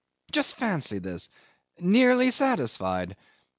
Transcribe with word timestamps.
Just 0.31 0.55
fancy 0.55 0.97
this! 0.97 1.29
Nearly 1.79 2.31
satisfied. 2.31 3.15